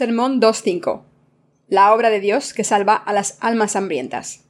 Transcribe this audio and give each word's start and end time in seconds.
Sermón 0.00 0.40
2.5. 0.40 1.02
La 1.68 1.92
obra 1.92 2.08
de 2.08 2.20
Dios 2.20 2.54
que 2.54 2.64
salva 2.64 2.94
a 2.94 3.12
las 3.12 3.36
almas 3.42 3.76
hambrientas. 3.76 4.46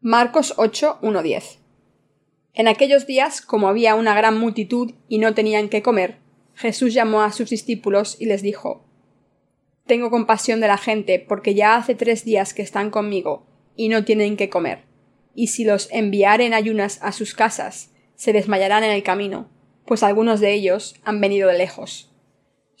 Marcos 0.00 0.56
8.1.10. 0.56 1.58
En 2.54 2.68
aquellos 2.68 3.08
días, 3.08 3.40
como 3.40 3.66
había 3.66 3.96
una 3.96 4.14
gran 4.14 4.38
multitud 4.38 4.92
y 5.08 5.18
no 5.18 5.34
tenían 5.34 5.68
qué 5.68 5.82
comer, 5.82 6.18
Jesús 6.54 6.94
llamó 6.94 7.22
a 7.22 7.32
sus 7.32 7.50
discípulos 7.50 8.16
y 8.20 8.26
les 8.26 8.40
dijo 8.40 8.84
Tengo 9.84 10.10
compasión 10.10 10.60
de 10.60 10.68
la 10.68 10.78
gente, 10.78 11.18
porque 11.18 11.56
ya 11.56 11.74
hace 11.74 11.96
tres 11.96 12.24
días 12.24 12.54
que 12.54 12.62
están 12.62 12.92
conmigo 12.92 13.48
y 13.74 13.88
no 13.88 14.04
tienen 14.04 14.36
qué 14.36 14.48
comer. 14.48 14.84
Y 15.34 15.48
si 15.48 15.64
los 15.64 15.88
enviaren 15.90 16.54
ayunas 16.54 17.00
a 17.02 17.10
sus 17.10 17.34
casas, 17.34 17.90
se 18.14 18.32
desmayarán 18.32 18.84
en 18.84 18.92
el 18.92 19.02
camino, 19.02 19.48
pues 19.86 20.04
algunos 20.04 20.38
de 20.38 20.52
ellos 20.52 20.94
han 21.02 21.20
venido 21.20 21.48
de 21.48 21.58
lejos. 21.58 22.08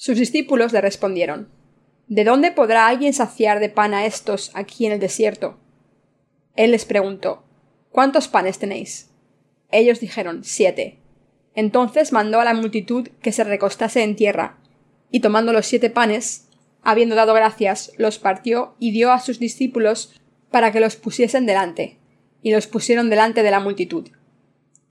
Sus 0.00 0.16
discípulos 0.16 0.72
le 0.72 0.80
respondieron 0.80 1.48
¿De 2.06 2.22
dónde 2.22 2.52
podrá 2.52 2.86
alguien 2.86 3.12
saciar 3.12 3.58
de 3.58 3.68
pan 3.68 3.94
a 3.94 4.06
estos 4.06 4.52
aquí 4.54 4.86
en 4.86 4.92
el 4.92 5.00
desierto? 5.00 5.58
Él 6.54 6.70
les 6.70 6.84
preguntó 6.84 7.42
¿Cuántos 7.90 8.28
panes 8.28 8.60
tenéis? 8.60 9.10
Ellos 9.72 9.98
dijeron 9.98 10.44
siete. 10.44 11.00
Entonces 11.56 12.12
mandó 12.12 12.38
a 12.38 12.44
la 12.44 12.54
multitud 12.54 13.08
que 13.20 13.32
se 13.32 13.42
recostase 13.42 14.04
en 14.04 14.14
tierra, 14.14 14.60
y 15.10 15.18
tomando 15.18 15.52
los 15.52 15.66
siete 15.66 15.90
panes, 15.90 16.46
habiendo 16.84 17.16
dado 17.16 17.34
gracias, 17.34 17.90
los 17.96 18.20
partió 18.20 18.76
y 18.78 18.92
dio 18.92 19.10
a 19.10 19.18
sus 19.18 19.40
discípulos 19.40 20.14
para 20.52 20.70
que 20.70 20.78
los 20.78 20.94
pusiesen 20.94 21.44
delante, 21.44 21.98
y 22.40 22.52
los 22.52 22.68
pusieron 22.68 23.10
delante 23.10 23.42
de 23.42 23.50
la 23.50 23.58
multitud. 23.58 24.08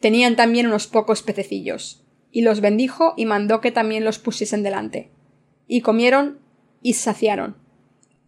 Tenían 0.01 0.35
también 0.35 0.67
unos 0.67 0.87
pocos 0.87 1.23
pececillos 1.23 2.03
y 2.37 2.43
los 2.43 2.61
bendijo 2.61 3.15
y 3.17 3.25
mandó 3.25 3.61
que 3.61 3.71
también 3.71 4.05
los 4.05 4.19
pusiesen 4.19 4.61
delante. 4.61 5.09
Y 5.67 5.81
comieron 5.81 6.37
y 6.83 6.93
saciaron. 6.93 7.57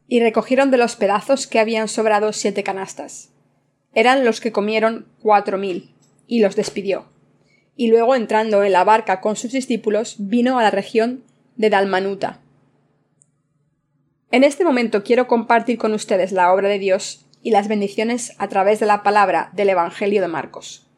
Y 0.08 0.20
recogieron 0.20 0.72
de 0.72 0.78
los 0.78 0.96
pedazos 0.96 1.46
que 1.46 1.60
habían 1.60 1.88
sobrado 1.88 2.34
siete 2.34 2.64
canastas. 2.64 3.30
Eran 3.94 4.26
los 4.26 4.42
que 4.42 4.52
comieron 4.52 5.06
cuatro 5.22 5.60
mil, 5.60 5.94
y 6.26 6.42
los 6.42 6.56
despidió. 6.56 7.06
Y 7.76 7.90
luego 7.90 8.16
entrando 8.16 8.64
en 8.64 8.72
la 8.72 8.84
barca 8.84 9.22
con 9.22 9.36
sus 9.36 9.52
discípulos, 9.52 10.16
vino 10.18 10.58
a 10.58 10.64
la 10.64 10.72
región 10.72 11.24
de 11.56 11.70
Dalmanuta. 11.70 12.42
En 14.32 14.44
este 14.44 14.64
momento 14.64 15.04
quiero 15.04 15.28
compartir 15.28 15.78
con 15.78 15.94
ustedes 15.94 16.32
la 16.32 16.52
obra 16.52 16.68
de 16.68 16.80
Dios 16.80 17.28
y 17.44 17.52
las 17.52 17.68
bendiciones 17.68 18.34
a 18.40 18.48
través 18.48 18.80
de 18.80 18.88
la 18.88 19.04
palabra 19.04 19.52
del 19.54 19.70
Evangelio 19.70 20.20
de 20.20 20.30
Marcos. 20.30 20.89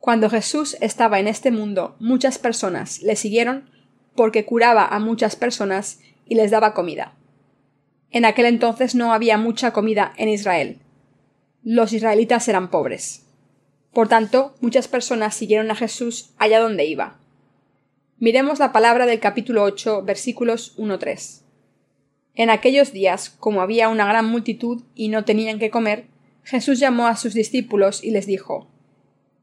Cuando 0.00 0.30
Jesús 0.30 0.76
estaba 0.80 1.18
en 1.18 1.26
este 1.26 1.50
mundo, 1.50 1.96
muchas 1.98 2.38
personas 2.38 3.02
le 3.02 3.16
siguieron 3.16 3.68
porque 4.14 4.44
curaba 4.44 4.86
a 4.86 4.98
muchas 5.00 5.36
personas 5.36 6.00
y 6.26 6.36
les 6.36 6.50
daba 6.50 6.72
comida. 6.72 7.14
En 8.10 8.24
aquel 8.24 8.46
entonces 8.46 8.94
no 8.94 9.12
había 9.12 9.38
mucha 9.38 9.72
comida 9.72 10.12
en 10.16 10.28
Israel. 10.28 10.78
Los 11.62 11.92
israelitas 11.92 12.48
eran 12.48 12.70
pobres. 12.70 13.26
Por 13.92 14.08
tanto, 14.08 14.54
muchas 14.60 14.86
personas 14.88 15.34
siguieron 15.34 15.70
a 15.70 15.74
Jesús 15.74 16.30
allá 16.38 16.60
donde 16.60 16.84
iba. 16.84 17.18
Miremos 18.18 18.58
la 18.60 18.72
palabra 18.72 19.06
del 19.06 19.20
capítulo 19.20 19.64
8, 19.64 20.02
versículos 20.02 20.76
1-3. 20.78 21.42
En 22.34 22.50
aquellos 22.50 22.92
días, 22.92 23.30
como 23.30 23.62
había 23.62 23.88
una 23.88 24.06
gran 24.06 24.26
multitud 24.26 24.82
y 24.94 25.08
no 25.08 25.24
tenían 25.24 25.58
que 25.58 25.70
comer, 25.70 26.06
Jesús 26.44 26.78
llamó 26.78 27.08
a 27.08 27.16
sus 27.16 27.34
discípulos 27.34 28.02
y 28.02 28.12
les 28.12 28.26
dijo 28.26 28.68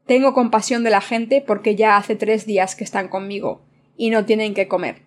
tengo 0.06 0.34
compasión 0.34 0.84
de 0.84 0.90
la 0.90 1.00
gente 1.00 1.42
porque 1.44 1.74
ya 1.74 1.96
hace 1.96 2.14
tres 2.14 2.46
días 2.46 2.76
que 2.76 2.84
están 2.84 3.08
conmigo 3.08 3.62
y 3.96 4.10
no 4.10 4.24
tienen 4.24 4.54
que 4.54 4.68
comer. 4.68 5.02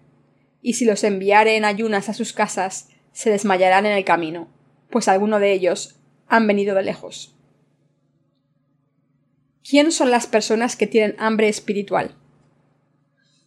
Y 0.62 0.74
si 0.74 0.86
los 0.86 1.04
enviare 1.04 1.56
en 1.56 1.66
ayunas 1.66 2.10
a 2.10 2.14
sus 2.14 2.34
casas, 2.34 2.90
se 3.14 3.30
desmayarán 3.30 3.86
en 3.86 3.94
el 3.94 4.04
camino, 4.04 4.50
pues 4.90 5.08
alguno 5.08 5.40
de 5.40 5.54
ellos 5.54 6.00
han 6.28 6.48
venido 6.48 6.76
de 6.76 6.84
lejos. 6.84 7.36
¿Quién 9.68 9.92
son 9.92 10.12
las 10.12 10.28
personas 10.28 10.76
que 10.76 10.88
tienen 10.88 11.16
hambre 11.18 11.48
espiritual? 11.48 12.16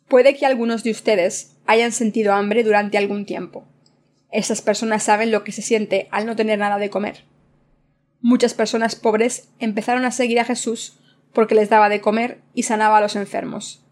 Puede 0.08 0.36
que 0.36 0.46
algunos 0.46 0.84
de 0.84 0.90
ustedes 0.90 1.56
hayan 1.66 1.92
sentido 1.92 2.32
hambre 2.32 2.64
durante 2.64 2.96
algún 2.96 3.26
tiempo. 3.26 3.66
Esas 4.30 4.62
personas 4.62 5.02
saben 5.02 5.30
lo 5.30 5.44
que 5.44 5.52
se 5.52 5.62
siente 5.62 6.08
al 6.10 6.24
no 6.24 6.36
tener 6.36 6.58
nada 6.58 6.78
de 6.78 6.90
comer. 6.90 7.24
Muchas 8.20 8.54
personas 8.54 8.94
pobres 8.94 9.48
empezaron 9.58 10.04
a 10.04 10.12
seguir 10.12 10.38
a 10.40 10.44
Jesús 10.44 11.01
porque 11.32 11.54
les 11.54 11.68
daba 11.68 11.88
de 11.88 12.00
comer 12.00 12.42
y 12.54 12.64
sanaba 12.64 12.98
a 12.98 13.00
los 13.00 13.16
enfermos. 13.16 13.84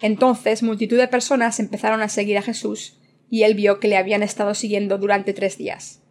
Entonces 0.00 0.62
multitud 0.62 0.96
de 0.96 1.08
personas 1.08 1.60
empezaron 1.60 2.02
a 2.02 2.08
seguir 2.08 2.38
a 2.38 2.42
Jesús, 2.42 3.00
y 3.30 3.42
él 3.42 3.54
vio 3.54 3.78
que 3.78 3.88
le 3.88 3.96
habían 3.96 4.22
estado 4.22 4.54
siguiendo 4.54 4.98
durante 4.98 5.32
tres 5.32 5.58
días. 5.58 6.02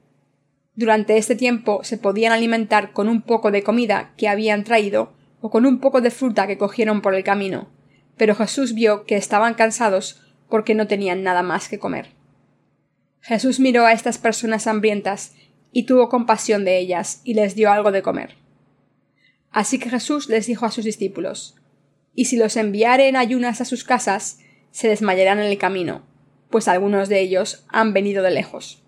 Durante 0.75 1.17
este 1.17 1.35
tiempo 1.35 1.83
se 1.83 1.97
podían 1.97 2.31
alimentar 2.31 2.93
con 2.93 3.09
un 3.09 3.23
poco 3.23 3.49
de 3.49 3.63
comida 3.63 4.13
que 4.17 4.27
habían 4.27 4.63
traído 4.63 5.13
o 5.41 5.49
con 5.49 5.65
un 5.65 5.79
poco 5.79 6.01
de 6.01 6.11
fruta 6.11 6.45
que 6.45 6.57
cogieron 6.57 7.01
por 7.01 7.15
el 7.15 7.23
camino, 7.23 7.69
pero 8.17 8.35
Jesús 8.35 8.73
vio 8.73 9.05
que 9.05 9.15
estaban 9.15 9.55
cansados 9.55 10.21
porque 10.49 10.75
no 10.75 10.87
tenían 10.87 11.23
nada 11.23 11.41
más 11.41 11.67
que 11.67 11.79
comer. 11.79 12.09
Jesús 13.21 13.59
miró 13.59 13.85
a 13.85 13.93
estas 13.93 14.17
personas 14.17 14.67
hambrientas 14.67 15.33
y 15.71 15.83
tuvo 15.83 16.09
compasión 16.09 16.63
de 16.63 16.77
ellas 16.77 17.21
y 17.23 17.33
les 17.33 17.55
dio 17.55 17.71
algo 17.71 17.91
de 17.91 18.01
comer. 18.01 18.35
Así 19.51 19.79
que 19.79 19.89
Jesús 19.89 20.29
les 20.29 20.47
dijo 20.47 20.65
a 20.65 20.71
sus 20.71 20.85
discípulos 20.85 21.55
Y 22.13 22.25
si 22.25 22.37
los 22.37 22.57
enviare 22.57 23.07
en 23.07 23.15
ayunas 23.15 23.61
a 23.61 23.65
sus 23.65 23.83
casas, 23.83 24.39
se 24.71 24.87
desmayarán 24.87 25.39
en 25.39 25.45
el 25.45 25.57
camino, 25.57 26.03
pues 26.49 26.67
algunos 26.67 27.09
de 27.09 27.19
ellos 27.19 27.65
han 27.69 27.93
venido 27.93 28.23
de 28.23 28.31
lejos. 28.31 28.83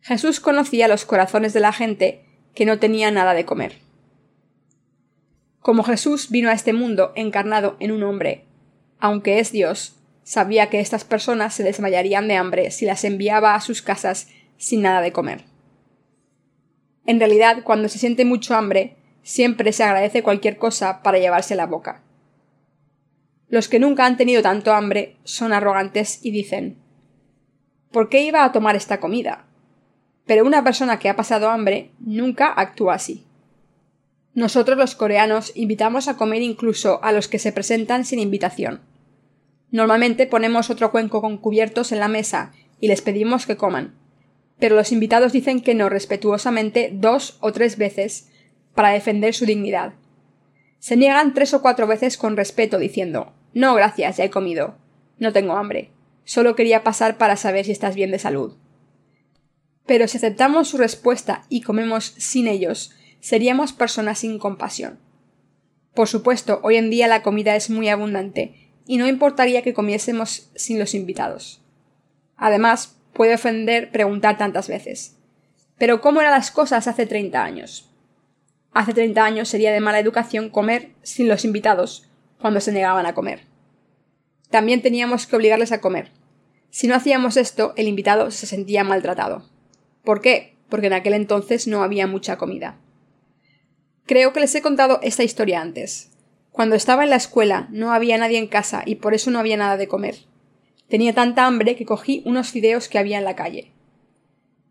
Jesús 0.00 0.40
conocía 0.40 0.88
los 0.88 1.04
corazones 1.04 1.52
de 1.52 1.60
la 1.60 1.72
gente 1.72 2.24
que 2.54 2.64
no 2.64 2.78
tenía 2.78 3.10
nada 3.10 3.34
de 3.34 3.44
comer. 3.44 3.76
Como 5.60 5.82
Jesús 5.82 6.30
vino 6.30 6.48
a 6.48 6.54
este 6.54 6.72
mundo 6.72 7.12
encarnado 7.14 7.76
en 7.80 7.92
un 7.92 8.02
hombre, 8.02 8.44
aunque 8.98 9.38
es 9.38 9.52
Dios, 9.52 9.96
sabía 10.22 10.70
que 10.70 10.80
estas 10.80 11.04
personas 11.04 11.54
se 11.54 11.62
desmayarían 11.62 12.28
de 12.28 12.36
hambre 12.36 12.70
si 12.70 12.84
las 12.84 13.04
enviaba 13.04 13.54
a 13.54 13.60
sus 13.60 13.82
casas 13.82 14.28
sin 14.56 14.82
nada 14.82 15.00
de 15.00 15.12
comer. 15.12 15.44
En 17.06 17.18
realidad, 17.18 17.62
cuando 17.64 17.88
se 17.88 17.98
siente 17.98 18.24
mucho 18.24 18.54
hambre, 18.54 18.97
siempre 19.28 19.74
se 19.74 19.84
agradece 19.84 20.22
cualquier 20.22 20.56
cosa 20.56 21.02
para 21.02 21.18
llevarse 21.18 21.54
la 21.54 21.66
boca. 21.66 22.00
Los 23.50 23.68
que 23.68 23.78
nunca 23.78 24.06
han 24.06 24.16
tenido 24.16 24.40
tanto 24.40 24.72
hambre 24.72 25.16
son 25.22 25.52
arrogantes 25.52 26.20
y 26.22 26.30
dicen 26.30 26.78
¿Por 27.92 28.08
qué 28.08 28.22
iba 28.22 28.42
a 28.42 28.52
tomar 28.52 28.74
esta 28.74 29.00
comida? 29.00 29.44
Pero 30.24 30.46
una 30.46 30.64
persona 30.64 30.98
que 30.98 31.10
ha 31.10 31.16
pasado 31.16 31.50
hambre 31.50 31.90
nunca 31.98 32.50
actúa 32.50 32.94
así. 32.94 33.26
Nosotros 34.32 34.78
los 34.78 34.94
coreanos 34.94 35.52
invitamos 35.54 36.08
a 36.08 36.16
comer 36.16 36.40
incluso 36.40 37.04
a 37.04 37.12
los 37.12 37.28
que 37.28 37.38
se 37.38 37.52
presentan 37.52 38.06
sin 38.06 38.20
invitación. 38.20 38.80
Normalmente 39.70 40.26
ponemos 40.26 40.70
otro 40.70 40.90
cuenco 40.90 41.20
con 41.20 41.36
cubiertos 41.36 41.92
en 41.92 42.00
la 42.00 42.08
mesa 42.08 42.52
y 42.80 42.88
les 42.88 43.02
pedimos 43.02 43.44
que 43.44 43.58
coman. 43.58 43.94
Pero 44.58 44.74
los 44.74 44.90
invitados 44.90 45.32
dicen 45.32 45.60
que 45.60 45.74
no 45.74 45.90
respetuosamente 45.90 46.90
dos 46.94 47.36
o 47.40 47.52
tres 47.52 47.76
veces 47.76 48.30
para 48.74 48.90
defender 48.90 49.34
su 49.34 49.46
dignidad. 49.46 49.94
Se 50.78 50.96
niegan 50.96 51.34
tres 51.34 51.54
o 51.54 51.62
cuatro 51.62 51.86
veces 51.86 52.16
con 52.16 52.36
respeto 52.36 52.78
diciendo 52.78 53.32
No, 53.52 53.74
gracias, 53.74 54.16
ya 54.16 54.24
he 54.24 54.30
comido. 54.30 54.76
No 55.18 55.32
tengo 55.32 55.54
hambre. 55.54 55.90
Solo 56.24 56.54
quería 56.54 56.84
pasar 56.84 57.18
para 57.18 57.36
saber 57.36 57.64
si 57.64 57.72
estás 57.72 57.94
bien 57.94 58.10
de 58.10 58.18
salud. 58.18 58.56
Pero 59.86 60.06
si 60.06 60.18
aceptamos 60.18 60.68
su 60.68 60.76
respuesta 60.76 61.44
y 61.48 61.62
comemos 61.62 62.14
sin 62.18 62.46
ellos, 62.46 62.92
seríamos 63.20 63.72
personas 63.72 64.18
sin 64.18 64.38
compasión. 64.38 64.98
Por 65.94 66.06
supuesto, 66.06 66.60
hoy 66.62 66.76
en 66.76 66.90
día 66.90 67.08
la 67.08 67.22
comida 67.22 67.56
es 67.56 67.70
muy 67.70 67.88
abundante, 67.88 68.68
y 68.86 68.98
no 68.98 69.06
importaría 69.06 69.62
que 69.62 69.74
comiésemos 69.74 70.50
sin 70.54 70.78
los 70.78 70.94
invitados. 70.94 71.62
Además, 72.36 72.96
puede 73.12 73.34
ofender 73.34 73.90
preguntar 73.90 74.38
tantas 74.38 74.68
veces. 74.68 75.16
Pero 75.76 76.00
¿cómo 76.00 76.20
eran 76.20 76.32
las 76.32 76.50
cosas 76.50 76.86
hace 76.86 77.06
treinta 77.06 77.44
años? 77.44 77.90
Hace 78.78 78.94
treinta 78.94 79.24
años 79.24 79.48
sería 79.48 79.72
de 79.72 79.80
mala 79.80 79.98
educación 79.98 80.50
comer 80.50 80.90
sin 81.02 81.26
los 81.26 81.44
invitados 81.44 82.08
cuando 82.40 82.60
se 82.60 82.70
negaban 82.70 83.06
a 83.06 83.12
comer. 83.12 83.40
También 84.50 84.82
teníamos 84.82 85.26
que 85.26 85.34
obligarles 85.34 85.72
a 85.72 85.80
comer. 85.80 86.12
Si 86.70 86.86
no 86.86 86.94
hacíamos 86.94 87.36
esto, 87.36 87.72
el 87.74 87.88
invitado 87.88 88.30
se 88.30 88.46
sentía 88.46 88.84
maltratado. 88.84 89.42
¿Por 90.04 90.20
qué? 90.20 90.54
Porque 90.68 90.86
en 90.86 90.92
aquel 90.92 91.14
entonces 91.14 91.66
no 91.66 91.82
había 91.82 92.06
mucha 92.06 92.38
comida. 92.38 92.78
Creo 94.06 94.32
que 94.32 94.38
les 94.38 94.54
he 94.54 94.62
contado 94.62 95.00
esta 95.02 95.24
historia 95.24 95.60
antes. 95.60 96.12
Cuando 96.52 96.76
estaba 96.76 97.02
en 97.02 97.10
la 97.10 97.16
escuela 97.16 97.66
no 97.72 97.92
había 97.92 98.16
nadie 98.16 98.38
en 98.38 98.46
casa 98.46 98.84
y 98.86 98.94
por 98.94 99.12
eso 99.12 99.32
no 99.32 99.40
había 99.40 99.56
nada 99.56 99.76
de 99.76 99.88
comer. 99.88 100.18
Tenía 100.88 101.12
tanta 101.12 101.46
hambre 101.46 101.74
que 101.74 101.84
cogí 101.84 102.22
unos 102.26 102.50
fideos 102.50 102.88
que 102.88 103.00
había 103.00 103.18
en 103.18 103.24
la 103.24 103.34
calle. 103.34 103.72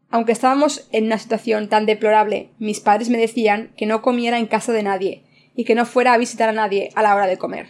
Aunque 0.10 0.32
estábamos 0.32 0.88
en 0.92 1.06
una 1.06 1.18
situación 1.18 1.68
tan 1.68 1.86
deplorable, 1.86 2.50
mis 2.60 2.80
padres 2.80 3.10
me 3.10 3.18
decían 3.18 3.72
que 3.76 3.86
no 3.86 4.02
comiera 4.02 4.40
en 4.40 4.48
casa 4.48 4.72
de 4.72 4.84
nadie 4.84 5.24
y 5.56 5.66
que 5.66 5.76
no 5.76 5.86
fuera 5.86 6.14
a 6.14 6.18
visitar 6.18 6.50
a 6.50 6.54
nadie 6.54 6.92
a 6.96 7.02
la 7.02 7.16
hora 7.16 7.28
de 7.28 7.38
comer. 7.38 7.68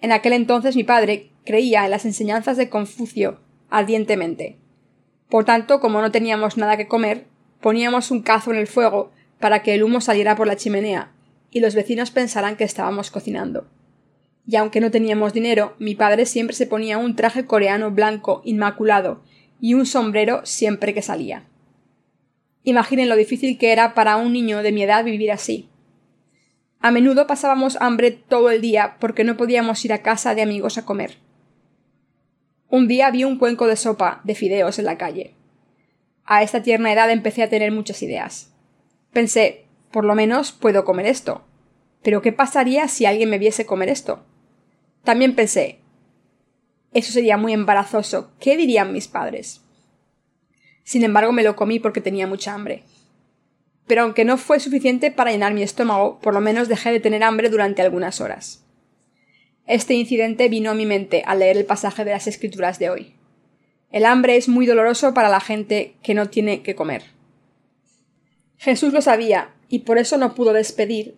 En 0.00 0.12
aquel 0.12 0.32
entonces 0.32 0.74
mi 0.74 0.84
padre 0.84 1.30
creía 1.44 1.84
en 1.84 1.90
las 1.90 2.04
enseñanzas 2.04 2.56
de 2.56 2.68
Confucio 2.68 3.40
ardientemente. 3.70 4.58
Por 5.28 5.44
tanto, 5.44 5.80
como 5.80 6.00
no 6.00 6.10
teníamos 6.10 6.56
nada 6.56 6.76
que 6.76 6.88
comer, 6.88 7.26
poníamos 7.60 8.10
un 8.10 8.22
cazo 8.22 8.50
en 8.50 8.58
el 8.58 8.66
fuego 8.66 9.12
para 9.38 9.62
que 9.62 9.74
el 9.74 9.82
humo 9.82 10.00
saliera 10.00 10.36
por 10.36 10.46
la 10.46 10.56
chimenea 10.56 11.12
y 11.50 11.60
los 11.60 11.74
vecinos 11.74 12.10
pensaran 12.10 12.56
que 12.56 12.64
estábamos 12.64 13.10
cocinando. 13.10 13.68
Y 14.46 14.56
aunque 14.56 14.80
no 14.80 14.90
teníamos 14.90 15.34
dinero, 15.34 15.74
mi 15.78 15.94
padre 15.94 16.24
siempre 16.26 16.56
se 16.56 16.66
ponía 16.66 16.98
un 16.98 17.14
traje 17.16 17.44
coreano 17.44 17.90
blanco 17.90 18.40
inmaculado 18.44 19.22
y 19.60 19.74
un 19.74 19.86
sombrero 19.86 20.44
siempre 20.44 20.94
que 20.94 21.02
salía. 21.02 21.44
Imaginen 22.62 23.08
lo 23.08 23.16
difícil 23.16 23.58
que 23.58 23.72
era 23.72 23.94
para 23.94 24.16
un 24.16 24.32
niño 24.32 24.62
de 24.62 24.72
mi 24.72 24.82
edad 24.82 25.04
vivir 25.04 25.32
así. 25.32 25.68
A 26.80 26.90
menudo 26.90 27.26
pasábamos 27.26 27.76
hambre 27.80 28.10
todo 28.10 28.50
el 28.50 28.60
día 28.60 28.96
porque 29.00 29.24
no 29.24 29.36
podíamos 29.36 29.84
ir 29.84 29.92
a 29.92 30.02
casa 30.02 30.34
de 30.34 30.42
amigos 30.42 30.78
a 30.78 30.84
comer. 30.84 31.16
Un 32.68 32.86
día 32.86 33.10
vi 33.10 33.24
un 33.24 33.38
cuenco 33.38 33.66
de 33.66 33.76
sopa 33.76 34.20
de 34.24 34.34
fideos 34.34 34.78
en 34.78 34.84
la 34.84 34.98
calle. 34.98 35.34
A 36.24 36.42
esta 36.42 36.62
tierna 36.62 36.92
edad 36.92 37.10
empecé 37.10 37.42
a 37.42 37.48
tener 37.48 37.72
muchas 37.72 38.02
ideas. 38.02 38.52
Pensé, 39.12 39.64
por 39.90 40.04
lo 40.04 40.14
menos 40.14 40.52
puedo 40.52 40.84
comer 40.84 41.06
esto. 41.06 41.42
Pero 42.02 42.22
¿qué 42.22 42.32
pasaría 42.32 42.86
si 42.88 43.06
alguien 43.06 43.30
me 43.30 43.38
viese 43.38 43.66
comer 43.66 43.88
esto? 43.88 44.24
También 45.02 45.34
pensé, 45.34 45.80
eso 46.92 47.12
sería 47.12 47.36
muy 47.36 47.52
embarazoso. 47.52 48.32
¿Qué 48.40 48.56
dirían 48.56 48.92
mis 48.92 49.08
padres? 49.08 49.62
Sin 50.84 51.04
embargo, 51.04 51.32
me 51.32 51.42
lo 51.42 51.54
comí 51.54 51.78
porque 51.78 52.00
tenía 52.00 52.26
mucha 52.26 52.54
hambre. 52.54 52.84
Pero 53.86 54.02
aunque 54.02 54.24
no 54.24 54.38
fue 54.38 54.60
suficiente 54.60 55.10
para 55.10 55.30
llenar 55.30 55.54
mi 55.54 55.62
estómago, 55.62 56.18
por 56.20 56.34
lo 56.34 56.40
menos 56.40 56.68
dejé 56.68 56.90
de 56.90 57.00
tener 57.00 57.22
hambre 57.22 57.50
durante 57.50 57.82
algunas 57.82 58.20
horas. 58.20 58.64
Este 59.66 59.94
incidente 59.94 60.48
vino 60.48 60.70
a 60.70 60.74
mi 60.74 60.86
mente 60.86 61.22
al 61.26 61.40
leer 61.40 61.58
el 61.58 61.66
pasaje 61.66 62.04
de 62.04 62.12
las 62.12 62.26
escrituras 62.26 62.78
de 62.78 62.88
hoy. 62.88 63.14
El 63.90 64.04
hambre 64.04 64.36
es 64.36 64.48
muy 64.48 64.66
doloroso 64.66 65.12
para 65.14 65.28
la 65.28 65.40
gente 65.40 65.94
que 66.02 66.14
no 66.14 66.26
tiene 66.30 66.62
que 66.62 66.74
comer. 66.74 67.02
Jesús 68.56 68.92
lo 68.92 69.02
sabía, 69.02 69.54
y 69.68 69.80
por 69.80 69.98
eso 69.98 70.16
no 70.16 70.34
pudo 70.34 70.52
despedir 70.52 71.16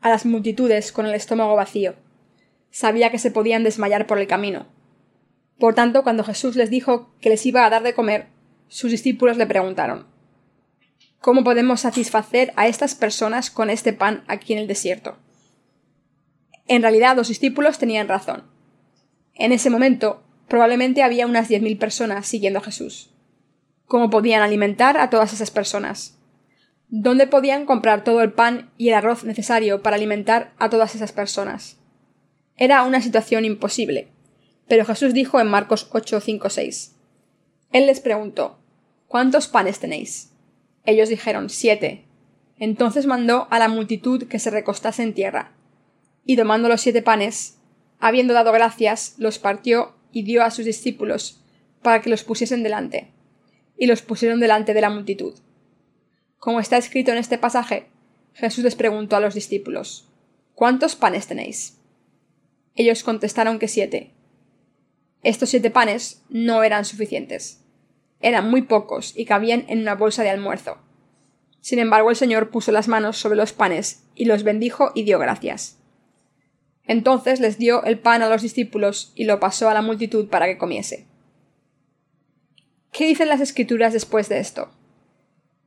a 0.00 0.08
las 0.08 0.24
multitudes 0.24 0.92
con 0.92 1.06
el 1.06 1.14
estómago 1.14 1.54
vacío. 1.56 1.94
Sabía 2.70 3.10
que 3.10 3.18
se 3.18 3.30
podían 3.30 3.64
desmayar 3.64 4.06
por 4.06 4.18
el 4.18 4.26
camino. 4.26 4.66
Por 5.58 5.74
tanto, 5.74 6.02
cuando 6.02 6.24
Jesús 6.24 6.56
les 6.56 6.70
dijo 6.70 7.14
que 7.20 7.30
les 7.30 7.44
iba 7.46 7.64
a 7.64 7.70
dar 7.70 7.82
de 7.82 7.94
comer, 7.94 8.28
sus 8.68 8.90
discípulos 8.90 9.36
le 9.36 9.46
preguntaron 9.46 10.06
¿Cómo 11.20 11.42
podemos 11.42 11.80
satisfacer 11.80 12.52
a 12.54 12.68
estas 12.68 12.94
personas 12.94 13.50
con 13.50 13.70
este 13.70 13.92
pan 13.92 14.22
aquí 14.28 14.52
en 14.52 14.60
el 14.60 14.68
desierto? 14.68 15.18
En 16.68 16.82
realidad 16.82 17.16
los 17.16 17.28
discípulos 17.28 17.78
tenían 17.78 18.06
razón. 18.06 18.44
En 19.34 19.50
ese 19.50 19.68
momento 19.68 20.22
probablemente 20.46 21.02
había 21.02 21.26
unas 21.26 21.48
diez 21.48 21.60
mil 21.60 21.76
personas 21.76 22.26
siguiendo 22.26 22.60
a 22.60 22.62
Jesús. 22.62 23.10
¿Cómo 23.86 24.10
podían 24.10 24.42
alimentar 24.42 24.96
a 24.96 25.10
todas 25.10 25.32
esas 25.32 25.50
personas? 25.50 26.18
¿Dónde 26.88 27.26
podían 27.26 27.66
comprar 27.66 28.04
todo 28.04 28.22
el 28.22 28.32
pan 28.32 28.70
y 28.78 28.88
el 28.88 28.94
arroz 28.94 29.24
necesario 29.24 29.82
para 29.82 29.96
alimentar 29.96 30.52
a 30.58 30.70
todas 30.70 30.94
esas 30.94 31.12
personas? 31.12 31.78
Era 32.56 32.82
una 32.84 33.00
situación 33.00 33.44
imposible. 33.44 34.08
Pero 34.68 34.84
Jesús 34.84 35.14
dijo 35.14 35.40
en 35.40 35.48
Marcos 35.48 35.88
8, 35.92 36.20
5, 36.20 36.50
6. 36.50 36.94
Él 37.72 37.86
les 37.86 38.00
preguntó 38.00 38.58
¿Cuántos 39.06 39.48
panes 39.48 39.78
tenéis? 39.80 40.32
Ellos 40.84 41.08
dijeron 41.08 41.48
siete. 41.48 42.04
Entonces 42.58 43.06
mandó 43.06 43.46
a 43.50 43.58
la 43.58 43.68
multitud 43.68 44.28
que 44.28 44.38
se 44.38 44.50
recostase 44.50 45.02
en 45.02 45.14
tierra. 45.14 45.52
Y 46.24 46.36
tomando 46.36 46.68
los 46.68 46.82
siete 46.82 47.00
panes, 47.00 47.58
habiendo 47.98 48.34
dado 48.34 48.52
gracias, 48.52 49.14
los 49.16 49.38
partió 49.38 49.94
y 50.12 50.24
dio 50.24 50.42
a 50.42 50.50
sus 50.50 50.64
discípulos, 50.64 51.42
para 51.82 52.02
que 52.02 52.10
los 52.10 52.24
pusiesen 52.24 52.62
delante. 52.62 53.12
Y 53.78 53.86
los 53.86 54.02
pusieron 54.02 54.40
delante 54.40 54.74
de 54.74 54.80
la 54.80 54.90
multitud. 54.90 55.34
Como 56.38 56.60
está 56.60 56.76
escrito 56.76 57.12
en 57.12 57.18
este 57.18 57.38
pasaje, 57.38 57.86
Jesús 58.34 58.64
les 58.64 58.76
preguntó 58.76 59.16
a 59.16 59.20
los 59.20 59.34
discípulos 59.34 60.08
¿Cuántos 60.54 60.96
panes 60.96 61.26
tenéis? 61.26 61.78
Ellos 62.74 63.02
contestaron 63.04 63.58
que 63.58 63.68
siete. 63.68 64.12
Estos 65.22 65.50
siete 65.50 65.70
panes 65.70 66.22
no 66.28 66.62
eran 66.62 66.84
suficientes. 66.84 67.64
Eran 68.20 68.50
muy 68.50 68.62
pocos 68.62 69.12
y 69.16 69.24
cabían 69.24 69.64
en 69.68 69.80
una 69.80 69.94
bolsa 69.94 70.22
de 70.22 70.30
almuerzo. 70.30 70.78
Sin 71.60 71.78
embargo, 71.78 72.10
el 72.10 72.16
Señor 72.16 72.50
puso 72.50 72.72
las 72.72 72.88
manos 72.88 73.18
sobre 73.18 73.36
los 73.36 73.52
panes 73.52 74.04
y 74.14 74.26
los 74.26 74.42
bendijo 74.42 74.92
y 74.94 75.02
dio 75.02 75.18
gracias. 75.18 75.78
Entonces 76.86 77.40
les 77.40 77.58
dio 77.58 77.84
el 77.84 77.98
pan 77.98 78.22
a 78.22 78.28
los 78.28 78.42
discípulos 78.42 79.12
y 79.14 79.24
lo 79.24 79.40
pasó 79.40 79.68
a 79.68 79.74
la 79.74 79.82
multitud 79.82 80.28
para 80.28 80.46
que 80.46 80.56
comiese. 80.56 81.06
¿Qué 82.92 83.06
dicen 83.06 83.28
las 83.28 83.40
escrituras 83.40 83.92
después 83.92 84.28
de 84.28 84.38
esto? 84.38 84.70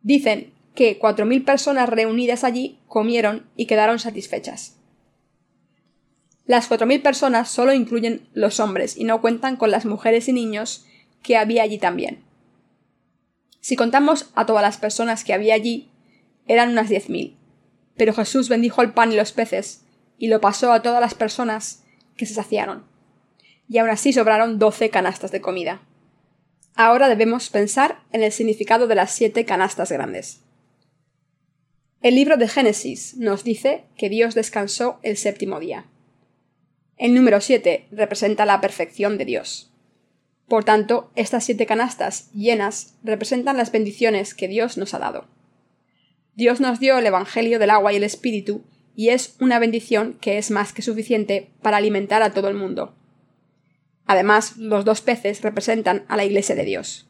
Dicen 0.02 0.54
que 0.74 0.98
cuatro 0.98 1.26
mil 1.26 1.44
personas 1.44 1.90
reunidas 1.90 2.44
allí 2.44 2.80
comieron 2.88 3.46
y 3.56 3.68
quedaron 3.68 4.00
satisfechas. 4.00 4.81
Las 6.46 6.68
cuatro 6.68 6.88
mil 6.88 7.02
personas 7.02 7.50
solo 7.50 7.74
incluyen 7.74 8.28
los 8.34 8.60
hombres 8.60 8.98
y 8.98 9.04
no 9.04 9.22
cuentan 9.22 9.58
con 9.58 9.72
las 9.72 9.86
mujeres 9.86 10.28
y 10.28 10.34
niños 10.34 10.86
que 11.22 11.38
había 11.38 11.64
allí 11.64 11.78
también. 11.78 12.24
Si 13.60 13.76
contamos 13.76 14.32
a 14.36 14.46
todas 14.46 14.64
las 14.64 14.78
personas 14.78 15.24
que 15.24 15.34
había 15.34 15.54
allí, 15.54 15.92
eran 16.48 16.70
unas 16.70 16.90
diez 16.90 17.10
mil. 17.10 17.38
Pero 17.96 18.14
Jesús 18.14 18.50
bendijo 18.50 18.82
el 18.82 18.94
pan 18.94 19.12
y 19.12 19.16
los 19.16 19.32
peces, 19.32 19.84
y 20.18 20.28
lo 20.28 20.42
pasó 20.42 20.72
a 20.72 20.82
todas 20.82 21.00
las 21.00 21.14
personas 21.14 21.84
que 22.18 22.26
se 22.26 22.34
saciaron. 22.34 22.86
Y 23.70 23.78
aún 23.78 23.90
así 23.90 24.12
sobraron 24.14 24.60
doce 24.60 24.90
canastas 24.90 25.32
de 25.32 25.42
comida. 25.42 25.82
Ahora 26.76 27.10
debemos 27.10 27.50
pensar 27.50 28.02
en 28.12 28.24
el 28.24 28.32
significado 28.32 28.88
de 28.88 28.96
las 28.96 29.12
siete 29.12 29.46
canastas 29.46 29.92
grandes. 29.92 30.42
El 32.02 32.16
libro 32.16 32.38
de 32.38 32.48
Génesis 32.48 33.16
nos 33.18 33.44
dice 33.44 33.84
que 33.96 34.10
Dios 34.10 34.34
descansó 34.34 35.00
el 35.04 35.18
séptimo 35.18 35.60
día. 35.60 35.86
El 37.02 37.16
número 37.16 37.42
siete 37.42 37.88
representa 37.90 38.46
la 38.46 38.62
perfección 38.62 39.18
de 39.18 39.26
Dios. 39.26 39.72
Por 40.48 40.64
tanto, 40.64 41.10
estas 41.16 41.44
siete 41.44 41.66
canastas 41.66 42.32
llenas 42.32 42.94
representan 43.02 43.58
las 43.58 43.72
bendiciones 43.72 44.36
que 44.36 44.48
Dios 44.48 44.78
nos 44.78 44.94
ha 44.94 45.00
dado. 45.00 45.26
Dios 46.36 46.62
nos 46.62 46.80
dio 46.80 47.00
el 47.00 47.08
Evangelio 47.08 47.58
del 47.58 47.72
agua 47.72 47.92
y 47.92 47.96
el 47.96 48.04
Espíritu, 48.04 48.64
y 48.96 49.10
es 49.10 49.36
una 49.40 49.58
bendición 49.58 50.16
que 50.22 50.38
es 50.38 50.52
más 50.52 50.74
que 50.74 50.84
suficiente 50.84 51.50
para 51.64 51.78
alimentar 51.78 52.22
a 52.22 52.34
todo 52.36 52.50
el 52.50 52.54
mundo. 52.54 52.94
Además, 54.06 54.58
los 54.58 54.86
dos 54.86 55.02
peces 55.02 55.42
representan 55.42 56.06
a 56.08 56.18
la 56.18 56.26
Iglesia 56.26 56.54
de 56.54 56.66
Dios. 56.66 57.10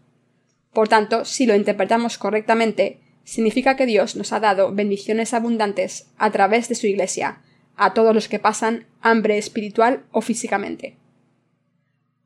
Por 0.72 0.88
tanto, 0.88 1.26
si 1.26 1.46
lo 1.46 1.54
interpretamos 1.54 2.18
correctamente, 2.18 3.02
significa 3.26 3.76
que 3.76 3.86
Dios 3.86 4.16
nos 4.16 4.32
ha 4.32 4.40
dado 4.40 4.74
bendiciones 4.74 5.34
abundantes 5.34 6.08
a 6.18 6.32
través 6.32 6.70
de 6.70 6.76
su 6.76 6.88
Iglesia, 6.88 7.42
a 7.76 7.94
todos 7.94 8.14
los 8.14 8.28
que 8.28 8.40
pasan 8.40 8.86
hambre 9.02 9.38
espiritual 9.38 10.04
o 10.12 10.22
físicamente. 10.22 10.98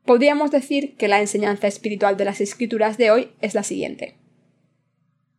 Podríamos 0.04 0.50
decir 0.50 0.96
que 0.96 1.08
la 1.08 1.20
enseñanza 1.20 1.66
espiritual 1.66 2.16
de 2.16 2.24
las 2.24 2.40
escrituras 2.40 2.96
de 2.96 3.10
hoy 3.10 3.32
es 3.40 3.54
la 3.54 3.62
siguiente. 3.62 4.16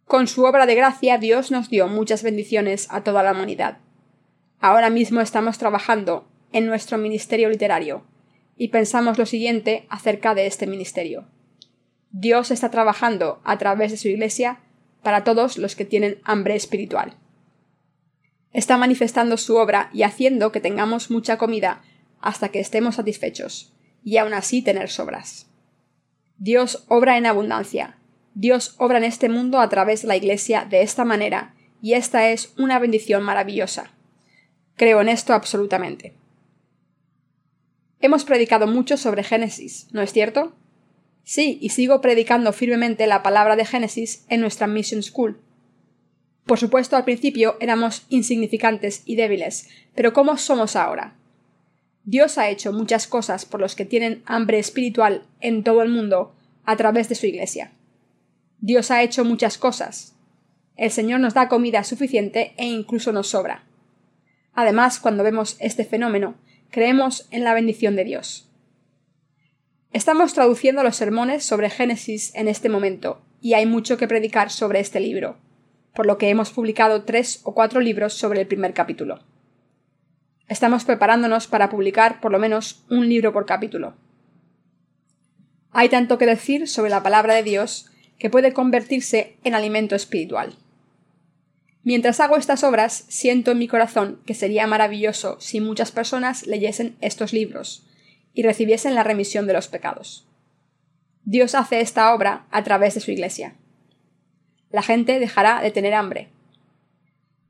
Con 0.06 0.28
su 0.28 0.44
obra 0.44 0.66
de 0.66 0.76
gracia 0.76 1.18
Dios 1.18 1.52
nos 1.52 1.70
dio 1.70 1.88
muchas 1.88 2.24
bendiciones 2.24 2.88
a 2.90 3.04
toda 3.04 3.24
la 3.24 3.32
humanidad. 3.32 3.80
Ahora 4.60 4.90
mismo 4.90 5.22
estamos 5.22 5.58
trabajando 5.58 6.28
en 6.52 6.66
nuestro 6.66 6.98
ministerio 6.98 7.50
literario 7.50 8.04
y 8.58 8.70
pensamos 8.70 9.18
lo 9.18 9.26
siguiente 9.26 9.86
acerca 9.90 10.34
de 10.34 10.48
este 10.48 10.66
ministerio. 10.68 11.26
Dios 12.12 12.52
está 12.52 12.72
trabajando 12.72 13.40
a 13.44 13.58
través 13.58 13.92
de 13.92 13.98
su 13.98 14.08
Iglesia 14.08 14.60
para 15.04 15.24
todos 15.24 15.58
los 15.58 15.76
que 15.76 15.86
tienen 15.86 16.20
hambre 16.24 16.56
espiritual. 16.56 17.16
Está 18.58 18.76
manifestando 18.76 19.38
su 19.38 19.56
obra 19.56 19.92
y 19.94 20.02
haciendo 20.02 20.52
que 20.52 20.60
tengamos 20.60 21.12
mucha 21.12 21.38
comida 21.38 21.84
hasta 22.20 22.50
que 22.50 22.60
estemos 22.60 22.96
satisfechos 22.96 23.72
y 24.04 24.18
aún 24.18 24.34
así 24.34 24.64
tener 24.64 24.90
sobras. 24.90 25.46
Dios 26.40 26.84
obra 26.88 27.20
en 27.20 27.28
abundancia. 27.28 28.00
Dios 28.34 28.74
obra 28.80 28.98
en 28.98 29.04
este 29.04 29.30
mundo 29.30 29.60
a 29.60 29.70
través 29.70 30.02
de 30.02 30.08
la 30.08 30.16
Iglesia 30.16 30.66
de 30.68 30.82
esta 30.82 31.06
manera, 31.06 31.54
y 31.84 31.94
esta 31.94 32.32
es 32.32 32.56
una 32.58 32.80
bendición 32.80 33.22
maravillosa. 33.22 33.92
Creo 34.76 35.02
en 35.02 35.10
esto 35.10 35.34
absolutamente. 35.34 36.16
Hemos 38.00 38.26
predicado 38.26 38.66
mucho 38.66 38.98
sobre 38.98 39.24
Génesis, 39.24 39.88
¿no 39.92 40.02
es 40.02 40.12
cierto? 40.12 40.56
Sí, 41.24 41.60
y 41.62 41.70
sigo 41.70 42.02
predicando 42.02 42.52
firmemente 42.54 43.06
la 43.06 43.22
palabra 43.22 43.56
de 43.56 43.66
Génesis 43.66 44.26
en 44.30 44.42
nuestra 44.42 44.66
Mission 44.66 45.04
School. 45.04 45.44
Por 46.48 46.58
supuesto, 46.58 46.96
al 46.96 47.04
principio 47.04 47.58
éramos 47.60 48.06
insignificantes 48.08 49.04
y 49.06 49.18
débiles, 49.18 49.68
pero 49.94 50.13
¿cómo 50.13 50.38
somos 50.38 50.77
ahora? 50.77 51.13
Dios 52.06 52.38
ha 52.38 52.50
hecho 52.50 52.72
muchas 52.72 53.06
cosas 53.06 53.46
por 53.46 53.60
los 53.60 53.75
que 53.75 53.84
tienen 53.84 54.24
hambre 54.25 54.58
espiritual 54.58 55.24
en 55.42 55.63
todo 55.63 55.82
el 55.82 55.89
mundo 55.89 56.34
a 56.63 56.77
través 56.77 57.10
de 57.10 57.16
su 57.16 57.25
Iglesia. 57.25 57.74
Dios 58.60 58.92
ha 58.92 59.04
hecho 59.04 59.25
muchas 59.25 59.58
cosas. 59.58 60.16
El 60.77 60.89
Señor 60.89 61.20
nos 61.20 61.34
da 61.34 61.50
comida 61.50 61.84
suficiente 61.84 62.54
e 62.56 62.66
incluso 62.66 63.12
nos 63.12 63.27
sobra. 63.27 63.66
Además, 64.54 65.00
cuando 65.00 65.25
vemos 65.25 65.58
este 65.60 65.84
fenómeno, 65.84 66.36
creemos 66.72 67.27
en 67.32 67.44
la 67.44 67.54
bendición 67.54 67.98
de 67.98 68.06
Dios. 68.06 68.50
Estamos 69.92 70.34
traduciendo 70.34 70.82
los 70.82 70.96
sermones 70.96 71.44
sobre 71.44 71.70
Génesis 71.70 72.34
en 72.36 72.48
este 72.48 72.70
momento, 72.70 73.22
y 73.42 73.54
hay 73.54 73.66
mucho 73.66 73.98
que 73.98 74.08
predicar 74.08 74.50
sobre 74.50 74.80
este 74.80 75.00
libro, 75.00 75.38
por 75.98 76.06
lo 76.06 76.20
que 76.20 76.30
hemos 76.30 76.51
publicado 76.51 77.06
tres 77.06 77.42
o 77.44 77.56
cuatro 77.56 77.82
libros 77.82 78.13
sobre 78.13 78.42
el 78.42 78.46
primer 78.46 78.75
capítulo. 78.75 79.18
Estamos 80.48 80.86
preparándonos 80.86 81.48
para 81.48 81.72
publicar 81.72 82.22
por 82.22 82.32
lo 82.32 82.38
menos 82.38 82.86
un 82.88 83.10
libro 83.10 83.34
por 83.34 83.48
capítulo. 83.48 83.96
Hay 85.72 85.89
tanto 85.89 86.20
que 86.20 86.27
decir 86.27 86.68
sobre 86.68 86.92
la 86.92 87.01
palabra 87.01 87.34
de 87.34 87.42
Dios 87.42 87.89
que 88.20 88.30
puede 88.30 88.54
convertirse 88.54 89.38
en 89.44 89.56
alimento 89.56 89.96
espiritual. 89.96 90.54
Mientras 91.82 92.20
hago 92.20 92.38
estas 92.38 92.63
obras, 92.63 93.06
siento 93.08 93.50
en 93.50 93.58
mi 93.58 93.68
corazón 93.68 94.22
que 94.27 94.36
sería 94.36 94.68
maravilloso 94.68 95.38
si 95.39 95.62
muchas 95.62 95.92
personas 95.92 96.46
leyesen 96.46 96.96
estos 97.01 97.34
libros 97.34 97.88
y 98.36 98.44
recibiesen 98.44 98.94
la 98.94 99.01
remisión 99.01 99.48
de 99.48 99.54
los 99.54 99.68
pecados. 99.68 100.27
Dios 101.24 101.56
hace 101.56 101.82
esta 101.82 102.13
obra 102.13 102.46
a 102.51 102.63
través 102.63 102.94
de 102.94 103.00
su 103.00 103.10
Iglesia. 103.10 103.56
La 104.71 104.81
gente 104.81 105.19
dejará 105.19 105.62
de 105.62 105.71
tener 105.71 105.93
hambre. 105.93 106.29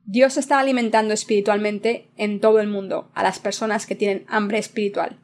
Dios 0.04 0.36
está 0.36 0.58
alimentando 0.58 1.12
espiritualmente 1.12 2.08
en 2.16 2.40
todo 2.40 2.60
el 2.60 2.68
mundo 2.68 3.10
a 3.14 3.22
las 3.22 3.38
personas 3.38 3.86
que 3.86 3.94
tienen 3.94 4.24
hambre 4.28 4.58
espiritual. 4.58 5.18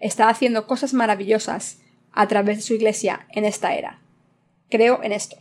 Está 0.00 0.28
haciendo 0.28 0.66
cosas 0.66 0.94
maravillosas 0.94 1.80
a 2.12 2.26
través 2.28 2.56
de 2.56 2.62
su 2.62 2.74
Iglesia 2.74 3.26
en 3.30 3.44
esta 3.44 3.74
era. 3.74 4.00
Creo 4.70 5.02
en 5.02 5.12
esto. 5.12 5.36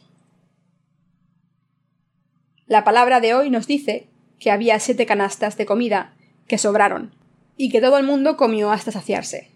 La 2.66 2.84
palabra 2.84 3.22
de 3.22 3.34
hoy 3.34 3.50
nos 3.50 3.68
dice 3.68 4.08
que 4.40 4.52
había 4.52 4.80
siete 4.80 5.06
canastas 5.06 5.58
de 5.58 5.66
comida 5.66 6.14
que 6.48 6.58
sobraron, 6.58 7.14
y 7.58 7.70
que 7.70 7.82
todo 7.82 7.98
el 7.98 8.06
mundo 8.06 8.38
comió 8.38 8.72
hasta 8.72 8.92
saciarse. 8.92 9.50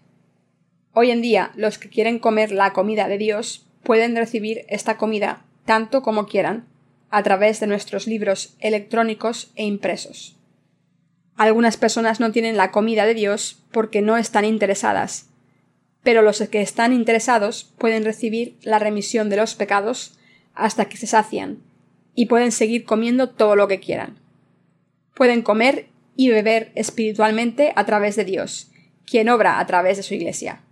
Hoy 0.92 1.10
en 1.10 1.22
día, 1.22 1.52
los 1.54 1.78
que 1.78 1.88
quieren 1.88 2.18
comer 2.18 2.52
la 2.52 2.72
comida 2.72 3.08
de 3.08 3.16
Dios 3.16 3.66
pueden 3.82 4.16
recibir 4.16 4.64
esta 4.68 4.98
comida 4.98 5.44
tanto 5.64 6.02
como 6.02 6.26
quieran, 6.26 6.66
a 7.10 7.22
través 7.22 7.60
de 7.60 7.66
nuestros 7.66 8.06
libros 8.06 8.56
electrónicos 8.58 9.52
e 9.54 9.64
impresos. 9.64 10.36
Algunas 11.36 11.76
personas 11.76 12.20
no 12.20 12.32
tienen 12.32 12.56
la 12.56 12.70
comida 12.70 13.04
de 13.04 13.14
Dios 13.14 13.62
porque 13.70 14.00
no 14.00 14.16
están 14.16 14.44
interesadas, 14.44 15.28
pero 16.02 16.22
los 16.22 16.40
que 16.40 16.62
están 16.62 16.92
interesados 16.92 17.72
pueden 17.78 18.04
recibir 18.04 18.56
la 18.62 18.78
remisión 18.78 19.28
de 19.28 19.36
los 19.36 19.54
pecados 19.54 20.18
hasta 20.54 20.86
que 20.86 20.96
se 20.96 21.06
sacian 21.06 21.58
y 22.14 22.26
pueden 22.26 22.52
seguir 22.52 22.84
comiendo 22.84 23.30
todo 23.30 23.56
lo 23.56 23.68
que 23.68 23.80
quieran. 23.80 24.18
Pueden 25.14 25.42
comer 25.42 25.88
y 26.16 26.28
beber 26.28 26.72
espiritualmente 26.74 27.72
a 27.76 27.86
través 27.86 28.16
de 28.16 28.24
Dios, 28.24 28.70
quien 29.06 29.28
obra 29.28 29.58
a 29.58 29.66
través 29.66 29.96
de 29.96 30.02
su 30.02 30.14
Iglesia. 30.14 30.62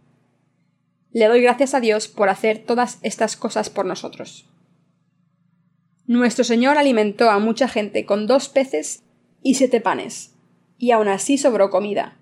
Le 1.12 1.26
doy 1.26 1.42
gracias 1.42 1.74
a 1.74 1.80
Dios 1.80 2.08
por 2.08 2.28
hacer 2.28 2.58
todas 2.58 2.98
estas 3.02 3.36
cosas 3.36 3.70
por 3.70 3.86
nosotros. 3.86 4.49
Nuestro 6.10 6.42
Señor 6.42 6.76
alimentó 6.76 7.30
a 7.30 7.38
mucha 7.38 7.68
gente 7.68 8.04
con 8.04 8.26
dos 8.26 8.48
peces 8.48 9.04
y 9.42 9.54
siete 9.54 9.80
panes, 9.80 10.34
y 10.76 10.90
aún 10.90 11.06
así 11.06 11.38
sobró 11.38 11.70
comida. 11.70 12.16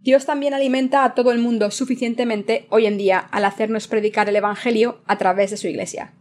Dios 0.00 0.26
también 0.26 0.52
alimenta 0.52 1.04
a 1.04 1.14
todo 1.14 1.30
el 1.30 1.38
mundo 1.38 1.70
suficientemente 1.70 2.66
hoy 2.70 2.86
en 2.86 2.98
día 2.98 3.20
al 3.20 3.44
hacernos 3.44 3.86
predicar 3.86 4.28
el 4.28 4.34
Evangelio 4.34 5.00
a 5.06 5.16
través 5.16 5.52
de 5.52 5.56
su 5.56 5.68
Iglesia 5.68 6.12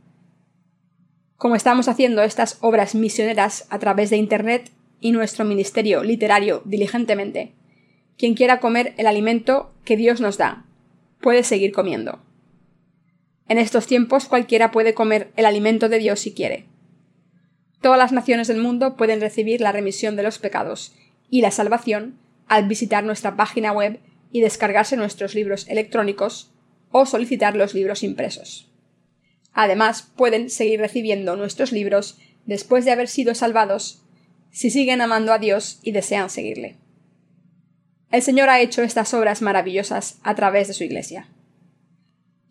como 1.41 1.55
estamos 1.55 1.87
haciendo 1.87 2.21
estas 2.21 2.59
obras 2.61 2.93
misioneras 2.93 3.65
a 3.71 3.79
través 3.79 4.11
de 4.11 4.17
Internet 4.17 4.69
y 4.99 5.11
nuestro 5.11 5.43
ministerio 5.43 6.03
literario 6.03 6.61
diligentemente. 6.65 7.53
Quien 8.15 8.35
quiera 8.35 8.59
comer 8.59 8.93
el 8.97 9.07
alimento 9.07 9.73
que 9.83 9.97
Dios 9.97 10.21
nos 10.21 10.37
da, 10.37 10.65
puede 11.19 11.41
seguir 11.41 11.71
comiendo. 11.71 12.19
En 13.51 13.57
estos 13.57 13.85
tiempos 13.85 14.29
cualquiera 14.29 14.71
puede 14.71 14.93
comer 14.93 15.33
el 15.35 15.45
alimento 15.45 15.89
de 15.89 15.99
Dios 15.99 16.21
si 16.21 16.33
quiere. 16.33 16.67
Todas 17.81 17.97
las 17.97 18.13
naciones 18.13 18.47
del 18.47 18.61
mundo 18.61 18.95
pueden 18.95 19.19
recibir 19.19 19.59
la 19.59 19.73
remisión 19.73 20.15
de 20.15 20.23
los 20.23 20.39
pecados 20.39 20.93
y 21.29 21.41
la 21.41 21.51
salvación 21.51 22.17
al 22.47 22.69
visitar 22.69 23.03
nuestra 23.03 23.35
página 23.35 23.73
web 23.73 23.99
y 24.31 24.39
descargarse 24.39 24.95
nuestros 24.95 25.35
libros 25.35 25.67
electrónicos 25.67 26.53
o 26.91 27.05
solicitar 27.05 27.57
los 27.57 27.73
libros 27.73 28.03
impresos. 28.03 28.71
Además, 29.51 30.09
pueden 30.15 30.49
seguir 30.49 30.79
recibiendo 30.79 31.35
nuestros 31.35 31.73
libros 31.73 32.19
después 32.45 32.85
de 32.85 32.91
haber 32.91 33.09
sido 33.09 33.35
salvados 33.35 34.01
si 34.51 34.69
siguen 34.69 35.01
amando 35.01 35.33
a 35.33 35.39
Dios 35.39 35.81
y 35.83 35.91
desean 35.91 36.29
seguirle. 36.29 36.77
El 38.11 38.21
Señor 38.21 38.47
ha 38.47 38.61
hecho 38.61 38.81
estas 38.81 39.13
obras 39.13 39.41
maravillosas 39.41 40.19
a 40.23 40.35
través 40.35 40.69
de 40.69 40.73
su 40.73 40.85
Iglesia. 40.85 41.27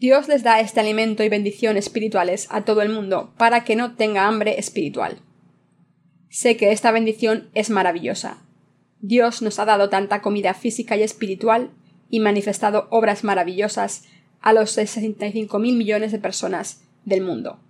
Dios 0.01 0.29
les 0.29 0.43
da 0.43 0.61
este 0.61 0.81
alimento 0.81 1.23
y 1.25 1.29
bendición 1.29 1.77
espirituales 1.77 2.47
a 2.51 2.63
todo 2.65 2.81
el 2.81 2.89
mundo 2.89 3.35
para 3.37 3.65
que 3.65 3.77
no 3.77 3.97
tenga 3.97 4.27
hambre 4.27 4.59
espiritual. 4.59 5.19
Sé 6.31 6.57
que 6.57 6.73
esta 6.73 6.91
bendición 6.91 7.51
es 7.53 7.69
maravillosa. 7.69 8.39
Dios 9.03 9.43
nos 9.43 9.59
ha 9.59 9.67
dado 9.67 9.91
tanta 9.91 10.23
comida 10.23 10.55
física 10.55 10.97
y 10.97 11.03
espiritual 11.03 11.71
y 12.09 12.21
manifestado 12.21 12.89
obras 12.89 13.25
maravillosas 13.25 14.05
a 14.41 14.55
los 14.55 14.71
65 14.71 15.59
mil 15.59 15.77
millones 15.77 16.13
de 16.13 16.19
personas 16.19 16.81
del 17.05 17.21
mundo. 17.21 17.61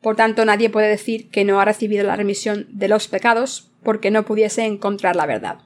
Por 0.00 0.14
tanto, 0.14 0.44
nadie 0.44 0.70
puede 0.70 0.86
decir 0.86 1.28
que 1.28 1.44
no 1.44 1.60
ha 1.60 1.64
recibido 1.64 2.04
la 2.04 2.14
remisión 2.14 2.68
de 2.70 2.86
los 2.86 3.08
pecados 3.08 3.72
porque 3.82 4.12
no 4.12 4.24
pudiese 4.24 4.64
encontrar 4.64 5.16
la 5.16 5.26
verdad. 5.26 5.58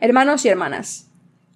Hermanos 0.00 0.44
y 0.44 0.48
hermanas, 0.48 1.09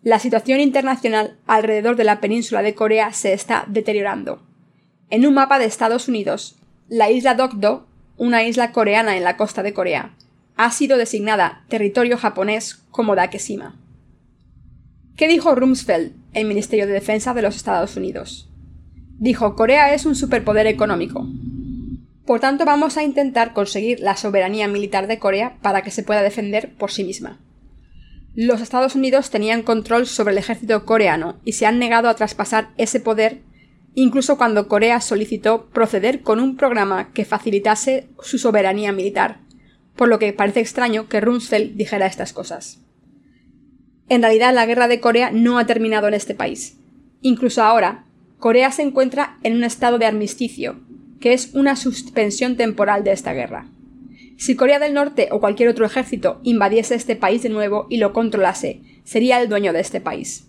la 0.04 0.18
situación 0.18 0.60
internacional 0.60 1.38
alrededor 1.46 1.96
de 1.96 2.04
la 2.04 2.20
península 2.20 2.62
de 2.62 2.74
Corea 2.74 3.12
se 3.14 3.32
está 3.32 3.64
deteriorando. 3.68 4.42
En 5.08 5.26
un 5.26 5.32
mapa 5.32 5.58
de 5.58 5.64
Estados 5.64 6.08
Unidos, 6.08 6.56
la 6.88 7.10
isla 7.10 7.34
Dokdo, 7.34 7.86
una 8.18 8.44
isla 8.44 8.70
coreana 8.70 9.16
en 9.16 9.24
la 9.24 9.38
costa 9.38 9.62
de 9.62 9.72
Corea, 9.72 10.14
ha 10.56 10.70
sido 10.72 10.98
designada 10.98 11.64
territorio 11.68 12.18
japonés 12.18 12.82
como 12.90 13.16
Dakeshima. 13.16 13.76
¿Qué 15.16 15.26
dijo 15.26 15.54
Rumsfeld, 15.54 16.12
el 16.34 16.46
Ministerio 16.46 16.86
de 16.86 16.92
Defensa 16.92 17.32
de 17.32 17.40
los 17.40 17.56
Estados 17.56 17.96
Unidos? 17.96 18.50
Dijo, 19.18 19.56
Corea 19.56 19.94
es 19.94 20.04
un 20.04 20.16
superpoder 20.16 20.66
económico. 20.66 21.26
Por 22.26 22.40
tanto, 22.40 22.66
vamos 22.66 22.98
a 22.98 23.04
intentar 23.04 23.54
conseguir 23.54 24.00
la 24.00 24.16
soberanía 24.16 24.68
militar 24.68 25.06
de 25.06 25.18
Corea 25.18 25.56
para 25.62 25.80
que 25.80 25.90
se 25.90 26.02
pueda 26.02 26.22
defender 26.22 26.74
por 26.76 26.90
sí 26.90 27.04
misma. 27.04 27.38
Los 28.34 28.60
Estados 28.60 28.94
Unidos 28.94 29.30
tenían 29.30 29.62
control 29.62 30.06
sobre 30.06 30.32
el 30.32 30.38
ejército 30.38 30.84
coreano 30.84 31.36
y 31.44 31.52
se 31.52 31.66
han 31.66 31.78
negado 31.78 32.08
a 32.08 32.16
traspasar 32.16 32.70
ese 32.76 33.00
poder 33.00 33.42
incluso 33.94 34.36
cuando 34.36 34.68
Corea 34.68 35.00
solicitó 35.00 35.66
proceder 35.66 36.22
con 36.22 36.40
un 36.40 36.56
programa 36.56 37.12
que 37.12 37.24
facilitase 37.24 38.08
su 38.20 38.38
soberanía 38.38 38.92
militar, 38.92 39.40
por 39.96 40.08
lo 40.08 40.18
que 40.18 40.32
parece 40.32 40.60
extraño 40.60 41.08
que 41.08 41.20
Rumsfeld 41.20 41.76
dijera 41.76 42.06
estas 42.06 42.32
cosas. 42.32 42.80
En 44.08 44.22
realidad 44.22 44.52
la 44.52 44.66
guerra 44.66 44.88
de 44.88 45.00
Corea 45.00 45.30
no 45.30 45.58
ha 45.58 45.66
terminado 45.66 46.08
en 46.08 46.14
este 46.14 46.34
país. 46.34 46.76
Incluso 47.22 47.62
ahora, 47.62 48.04
Corea 48.38 48.70
se 48.70 48.82
encuentra 48.82 49.38
en 49.42 49.54
un 49.54 49.64
estado 49.64 49.98
de 49.98 50.06
armisticio, 50.06 50.80
que 51.20 51.32
es 51.32 51.54
una 51.54 51.76
suspensión 51.76 52.56
temporal 52.56 53.04
de 53.04 53.12
esta 53.12 53.32
guerra. 53.32 53.68
Si 54.36 54.56
Corea 54.56 54.78
del 54.78 54.94
Norte 54.94 55.28
o 55.30 55.40
cualquier 55.40 55.68
otro 55.68 55.86
ejército 55.86 56.40
invadiese 56.42 56.94
este 56.94 57.16
país 57.16 57.42
de 57.42 57.48
nuevo 57.48 57.86
y 57.88 57.98
lo 57.98 58.12
controlase, 58.12 58.82
sería 59.04 59.40
el 59.40 59.48
dueño 59.48 59.72
de 59.72 59.80
este 59.80 60.00
país. 60.00 60.48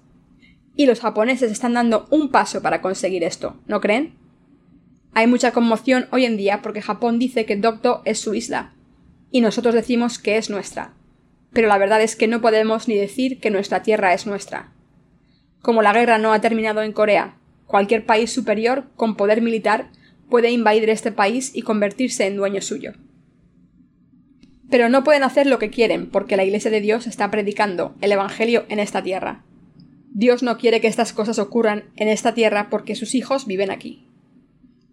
Y 0.76 0.86
los 0.86 1.00
japoneses 1.00 1.52
están 1.52 1.74
dando 1.74 2.08
un 2.10 2.30
paso 2.30 2.62
para 2.62 2.82
conseguir 2.82 3.24
esto, 3.24 3.58
¿no 3.68 3.82
creen? 3.82 4.16
Hay 5.14 5.28
mucha 5.28 5.52
conmoción 5.52 6.08
hoy 6.12 6.26
en 6.26 6.36
día 6.36 6.62
porque 6.62 6.82
Japón 6.82 7.20
dice 7.20 7.46
que 7.46 7.56
Dokdo 7.56 8.02
es 8.06 8.20
su 8.20 8.34
isla, 8.34 8.74
y 9.32 9.42
nosotros 9.42 9.74
decimos 9.74 10.20
que 10.20 10.38
es 10.38 10.50
nuestra. 10.50 10.94
Pero 11.54 11.68
la 11.68 11.78
verdad 11.78 12.02
es 12.02 12.16
que 12.16 12.28
no 12.28 12.42
podemos 12.42 12.88
ni 12.88 12.96
decir 12.96 13.40
que 13.40 13.52
nuestra 13.52 13.82
tierra 13.82 14.14
es 14.14 14.28
nuestra. 14.28 14.74
Como 15.62 15.82
la 15.82 15.94
guerra 15.94 16.18
no 16.18 16.34
ha 16.34 16.42
terminado 16.42 16.82
en 16.82 16.92
Corea, 16.92 17.38
Cualquier 17.68 18.06
país 18.06 18.32
superior 18.32 18.86
con 18.96 19.16
poder 19.16 19.42
militar 19.42 19.90
puede 20.30 20.52
invadir 20.52 20.90
este 20.90 21.12
país 21.12 21.52
y 21.56 21.64
convertirse 21.64 22.28
en 22.28 22.38
dueño 22.38 22.62
suyo. 22.62 22.94
Pero 24.70 24.90
no 24.90 25.04
pueden 25.04 25.24
hacer 25.24 25.48
lo 25.48 25.60
que 25.60 25.70
quieren 25.70 26.10
porque 26.10 26.38
la 26.38 26.44
Iglesia 26.44 26.72
de 26.72 26.82
Dios 26.82 27.08
está 27.08 27.30
predicando 27.32 27.96
el 28.02 28.12
Evangelio 28.12 28.66
en 28.70 28.80
esta 28.80 29.04
tierra. 29.04 29.44
Dios 30.12 30.44
no 30.44 30.58
quiere 30.58 30.82
que 30.82 30.88
estas 30.88 31.14
cosas 31.14 31.40
ocurran 31.40 31.92
en 31.96 32.08
esta 32.08 32.34
tierra 32.34 32.70
porque 32.70 32.96
sus 32.96 33.16
hijos 33.16 33.46
viven 33.46 33.72
aquí. 33.72 34.08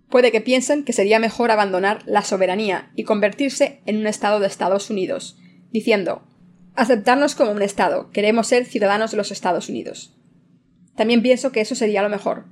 Puede 0.09 0.31
que 0.31 0.41
piensen 0.41 0.85
que 0.85 0.93
sería 0.93 1.19
mejor 1.19 1.51
abandonar 1.51 2.03
la 2.07 2.23
soberanía 2.23 2.91
y 2.97 3.05
convertirse 3.05 3.81
en 3.87 3.97
un 3.97 4.07
Estado 4.07 4.41
de 4.41 4.47
Estados 4.47 4.91
Unidos, 4.91 5.39
diciendo 5.71 6.23
aceptarnos 6.75 7.35
como 7.35 7.53
un 7.53 7.63
Estado, 7.63 8.11
queremos 8.13 8.47
ser 8.47 8.65
ciudadanos 8.65 9.11
de 9.11 9.17
los 9.17 9.31
Estados 9.31 9.69
Unidos. 9.69 10.17
También 10.97 11.23
pienso 11.23 11.53
que 11.53 11.61
eso 11.61 11.75
sería 11.75 12.03
lo 12.03 12.09
mejor, 12.09 12.47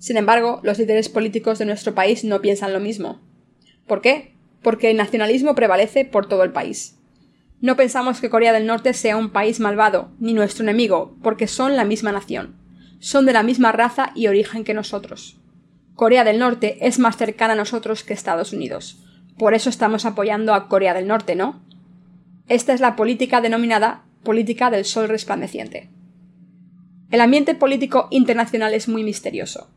sin 0.00 0.16
embargo, 0.16 0.60
los 0.62 0.78
líderes 0.78 1.10
políticos 1.10 1.58
de 1.58 1.66
nuestro 1.66 1.94
país 1.94 2.24
no 2.24 2.40
piensan 2.40 2.72
lo 2.72 2.80
mismo. 2.80 3.20
¿Por 3.86 4.00
qué? 4.00 4.34
Porque 4.62 4.90
el 4.90 4.96
nacionalismo 4.96 5.54
prevalece 5.54 6.04
por 6.04 6.26
todo 6.26 6.44
el 6.44 6.52
país. 6.52 6.96
No 7.60 7.76
pensamos 7.76 8.20
que 8.20 8.30
Corea 8.30 8.52
del 8.52 8.66
Norte 8.66 8.94
sea 8.94 9.16
un 9.16 9.30
país 9.30 9.60
malvado, 9.60 10.10
ni 10.18 10.32
nuestro 10.32 10.64
enemigo, 10.64 11.16
porque 11.22 11.46
son 11.46 11.76
la 11.76 11.84
misma 11.84 12.12
nación. 12.12 12.56
son 13.02 13.24
de 13.24 13.32
la 13.32 13.42
misma 13.42 13.72
raza 13.72 14.12
y 14.14 14.26
origen 14.26 14.62
que 14.62 14.74
nosotros. 14.74 15.38
Corea 15.94 16.22
del 16.22 16.38
Norte 16.38 16.76
es 16.86 16.98
más 16.98 17.16
cercana 17.16 17.54
a 17.54 17.56
nosotros 17.56 18.04
que 18.04 18.12
Estados 18.12 18.52
Unidos. 18.52 18.98
Por 19.38 19.54
eso 19.54 19.70
estamos 19.70 20.04
apoyando 20.04 20.52
a 20.52 20.68
Corea 20.68 20.92
del 20.92 21.06
Norte, 21.06 21.34
¿no? 21.34 21.62
Esta 22.46 22.74
es 22.74 22.80
la 22.80 22.96
política 22.96 23.40
denominada 23.40 24.04
política 24.22 24.70
del 24.70 24.84
sol 24.84 25.08
resplandeciente. 25.08 25.88
El 27.10 27.20
ambiente 27.20 27.54
político 27.54 28.08
internacional 28.10 28.74
es 28.74 28.88
muy 28.88 29.02
misterioso. 29.02 29.70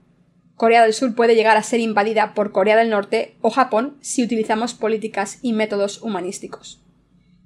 Corea 0.56 0.84
del 0.84 0.94
Sur 0.94 1.16
puede 1.16 1.36
llegar 1.36 1.58
a 1.58 1.64
ser 1.64 1.80
invadida 1.80 2.34
por 2.34 2.52
Corea 2.52 2.78
del 2.78 2.90
Norte 2.90 3.36
o 3.42 3.50
Japón 3.50 3.98
si 4.02 4.24
utilizamos 4.24 4.74
políticas 4.74 5.40
y 5.42 5.54
métodos 5.54 6.02
humanísticos. 6.02 6.82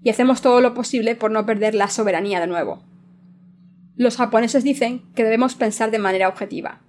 Y 0.03 0.09
hacemos 0.09 0.41
todo 0.41 0.61
lo 0.61 0.73
posible 0.73 1.15
por 1.15 1.31
no 1.31 1.45
perder 1.45 1.73
la 1.73 1.89
soberanía 1.89 2.39
de 2.39 2.47
nuevo. 2.47 2.83
Los 3.95 4.17
japoneses 4.17 4.63
dicen 4.63 5.01
que 5.15 5.23
debemos 5.23 5.55
pensar 5.55 5.89
de 5.89 5.99
manera 5.99 6.27
objetiva. 6.27 6.81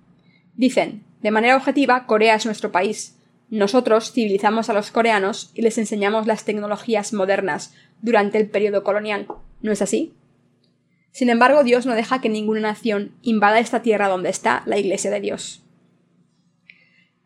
Dicen, 0.54 1.04
de 1.22 1.30
manera 1.30 1.56
objetiva, 1.56 2.04
Corea 2.06 2.34
es 2.34 2.44
nuestro 2.44 2.70
país. 2.70 3.16
Nosotros 3.48 4.12
civilizamos 4.12 4.68
a 4.68 4.74
los 4.74 4.90
coreanos 4.90 5.50
y 5.54 5.62
les 5.62 5.78
enseñamos 5.78 6.26
las 6.26 6.44
tecnologías 6.44 7.12
modernas 7.12 7.72
durante 8.02 8.38
el 8.38 8.50
periodo 8.50 8.82
colonial. 8.82 9.26
¿No 9.62 9.72
es 9.72 9.80
así? 9.80 10.14
Sin 11.12 11.30
embargo, 11.30 11.64
Dios 11.64 11.86
no 11.86 11.94
deja 11.94 12.20
que 12.20 12.28
ninguna 12.28 12.60
nación 12.60 13.12
invada 13.22 13.58
esta 13.58 13.82
tierra 13.82 14.08
donde 14.08 14.28
está 14.28 14.62
la 14.66 14.78
Iglesia 14.78 15.10
de 15.10 15.20
Dios. 15.20 15.64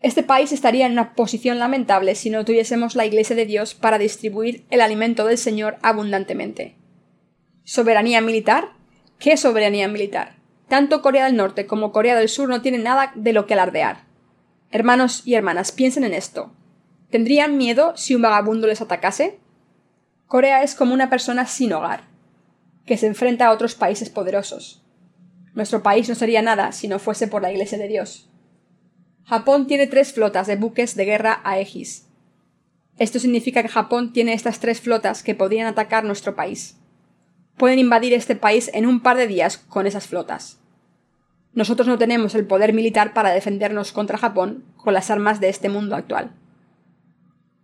Este 0.02 0.24
país 0.24 0.50
estaría 0.50 0.86
en 0.86 0.92
una 0.92 1.14
posición 1.14 1.60
lamentable 1.60 2.16
si 2.16 2.28
no 2.28 2.44
tuviésemos 2.44 2.96
la 2.96 3.06
Iglesia 3.06 3.36
de 3.36 3.46
Dios 3.46 3.74
para 3.74 3.98
distribuir 3.98 4.66
el 4.70 4.80
alimento 4.80 5.24
del 5.24 5.38
Señor 5.38 5.78
abundantemente. 5.80 6.76
¿Soberanía 7.62 8.20
militar? 8.20 8.70
¿Qué 9.20 9.36
soberanía 9.36 9.86
militar? 9.86 10.34
Tanto 10.66 11.02
Corea 11.02 11.26
del 11.26 11.36
Norte 11.36 11.66
como 11.66 11.92
Corea 11.92 12.16
del 12.16 12.28
Sur 12.28 12.48
no 12.48 12.62
tienen 12.62 12.82
nada 12.82 13.12
de 13.14 13.32
lo 13.32 13.46
que 13.46 13.54
alardear. 13.54 14.04
Hermanos 14.72 15.22
y 15.24 15.34
hermanas, 15.34 15.70
piensen 15.70 16.02
en 16.02 16.14
esto. 16.14 16.52
¿Tendrían 17.10 17.56
miedo 17.56 17.96
si 17.96 18.16
un 18.16 18.22
vagabundo 18.22 18.66
les 18.66 18.80
atacase? 18.80 19.38
Corea 20.26 20.64
es 20.64 20.74
como 20.74 20.94
una 20.94 21.10
persona 21.10 21.46
sin 21.46 21.72
hogar, 21.72 22.08
que 22.86 22.96
se 22.96 23.06
enfrenta 23.06 23.46
a 23.46 23.52
otros 23.52 23.76
países 23.76 24.10
poderosos. 24.10 24.82
Nuestro 25.54 25.84
país 25.84 26.08
no 26.08 26.16
sería 26.16 26.42
nada 26.42 26.72
si 26.72 26.88
no 26.88 26.98
fuese 26.98 27.28
por 27.28 27.42
la 27.42 27.52
Iglesia 27.52 27.78
de 27.78 27.86
Dios. 27.86 28.31
Japón 29.24 29.66
tiene 29.66 29.86
tres 29.86 30.12
flotas 30.12 30.46
de 30.46 30.56
buques 30.56 30.96
de 30.96 31.04
guerra 31.04 31.40
Aegis. 31.44 32.08
Esto 32.98 33.18
significa 33.18 33.62
que 33.62 33.68
Japón 33.68 34.12
tiene 34.12 34.34
estas 34.34 34.58
tres 34.58 34.80
flotas 34.80 35.22
que 35.22 35.34
podrían 35.34 35.66
atacar 35.66 36.04
nuestro 36.04 36.34
país. 36.34 36.76
Pueden 37.56 37.78
invadir 37.78 38.12
este 38.14 38.36
país 38.36 38.70
en 38.74 38.86
un 38.86 39.00
par 39.00 39.16
de 39.16 39.28
días 39.28 39.58
con 39.58 39.86
esas 39.86 40.06
flotas. 40.06 40.58
Nosotros 41.54 41.86
no 41.86 41.98
tenemos 41.98 42.34
el 42.34 42.46
poder 42.46 42.72
militar 42.72 43.14
para 43.14 43.30
defendernos 43.30 43.92
contra 43.92 44.18
Japón 44.18 44.64
con 44.76 44.92
las 44.92 45.10
armas 45.10 45.40
de 45.40 45.50
este 45.50 45.68
mundo 45.68 45.94
actual. 45.94 46.32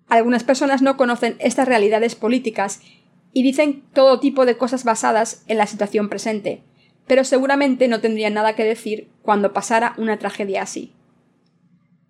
Algunas 0.08 0.44
personas 0.44 0.80
no 0.80 0.96
conocen 0.96 1.36
estas 1.38 1.68
realidades 1.68 2.14
políticas 2.14 2.80
y 3.32 3.42
dicen 3.42 3.82
todo 3.92 4.20
tipo 4.20 4.46
de 4.46 4.56
cosas 4.56 4.84
basadas 4.84 5.42
en 5.48 5.58
la 5.58 5.66
situación 5.66 6.08
presente, 6.08 6.62
pero 7.06 7.24
seguramente 7.24 7.88
no 7.88 8.00
tendrían 8.00 8.34
nada 8.34 8.54
que 8.54 8.64
decir 8.64 9.08
cuando 9.22 9.52
pasara 9.52 9.94
una 9.98 10.18
tragedia 10.18 10.62
así. 10.62 10.94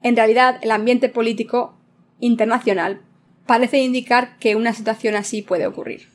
En 0.02 0.16
realidad, 0.16 0.58
el 0.62 0.70
ambiente 0.70 1.08
político 1.08 1.74
internacional 2.20 3.00
parece 3.46 3.78
indicar 3.78 4.38
que 4.38 4.56
una 4.56 4.72
situación 4.72 5.16
así 5.16 5.42
puede 5.42 5.66
ocurrir. 5.66 6.08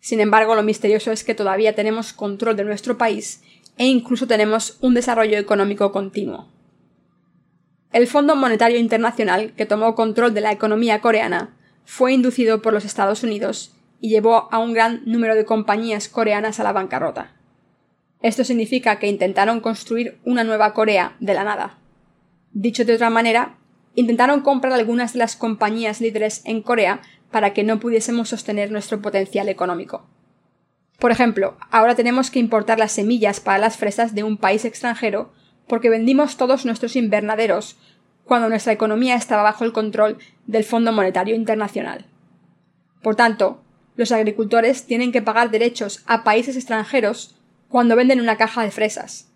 Sin 0.00 0.20
embargo, 0.20 0.54
lo 0.54 0.62
misterioso 0.62 1.12
es 1.12 1.24
que 1.24 1.34
todavía 1.34 1.74
tenemos 1.74 2.12
control 2.12 2.56
de 2.56 2.64
nuestro 2.64 2.98
país 2.98 3.42
e 3.76 3.86
incluso 3.86 4.26
tenemos 4.26 4.78
un 4.80 4.94
desarrollo 4.94 5.38
económico 5.38 5.92
continuo. 5.92 6.48
El 7.92 8.06
Fondo 8.06 8.36
Monetario 8.36 8.78
Internacional, 8.78 9.52
que 9.56 9.66
tomó 9.66 9.94
control 9.94 10.34
de 10.34 10.40
la 10.40 10.52
economía 10.52 11.00
coreana, 11.00 11.56
fue 11.84 12.12
inducido 12.12 12.60
por 12.60 12.72
los 12.72 12.84
Estados 12.84 13.22
Unidos 13.22 13.74
y 14.00 14.10
llevó 14.10 14.48
a 14.52 14.58
un 14.58 14.72
gran 14.72 15.02
número 15.06 15.34
de 15.34 15.44
compañías 15.44 16.08
coreanas 16.08 16.60
a 16.60 16.64
la 16.64 16.72
bancarrota. 16.72 17.32
Esto 18.20 18.44
significa 18.44 18.98
que 18.98 19.06
intentaron 19.06 19.60
construir 19.60 20.18
una 20.24 20.44
nueva 20.44 20.74
Corea 20.74 21.16
de 21.20 21.34
la 21.34 21.44
nada. 21.44 21.78
Dicho 22.54 22.84
de 22.84 22.94
otra 22.94 23.10
manera, 23.10 23.56
intentaron 23.96 24.40
comprar 24.40 24.72
algunas 24.72 25.12
de 25.12 25.18
las 25.18 25.34
compañías 25.34 26.00
líderes 26.00 26.40
en 26.44 26.62
Corea 26.62 27.02
para 27.32 27.52
que 27.52 27.64
no 27.64 27.80
pudiésemos 27.80 28.28
sostener 28.28 28.70
nuestro 28.70 29.02
potencial 29.02 29.48
económico. 29.48 30.06
Por 31.00 31.10
ejemplo, 31.10 31.56
ahora 31.72 31.96
tenemos 31.96 32.30
que 32.30 32.38
importar 32.38 32.78
las 32.78 32.92
semillas 32.92 33.40
para 33.40 33.58
las 33.58 33.76
fresas 33.76 34.14
de 34.14 34.22
un 34.22 34.36
país 34.36 34.64
extranjero 34.64 35.32
porque 35.66 35.90
vendimos 35.90 36.36
todos 36.36 36.64
nuestros 36.64 36.94
invernaderos 36.94 37.76
cuando 38.24 38.48
nuestra 38.48 38.72
economía 38.72 39.16
estaba 39.16 39.42
bajo 39.42 39.64
el 39.64 39.72
control 39.72 40.18
del 40.46 40.62
Fondo 40.62 40.92
Monetario 40.92 41.34
Internacional. 41.34 42.06
Por 43.02 43.16
tanto, 43.16 43.64
los 43.96 44.12
agricultores 44.12 44.86
tienen 44.86 45.10
que 45.10 45.22
pagar 45.22 45.50
derechos 45.50 46.04
a 46.06 46.22
países 46.22 46.56
extranjeros 46.56 47.34
cuando 47.68 47.96
venden 47.96 48.20
una 48.20 48.36
caja 48.36 48.62
de 48.62 48.70
fresas. 48.70 49.33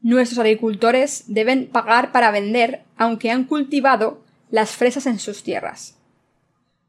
Nuestros 0.00 0.38
agricultores 0.38 1.24
deben 1.26 1.66
pagar 1.66 2.12
para 2.12 2.30
vender 2.30 2.84
aunque 2.96 3.30
han 3.30 3.44
cultivado 3.44 4.22
las 4.50 4.70
fresas 4.70 5.06
en 5.06 5.18
sus 5.18 5.42
tierras. 5.42 5.98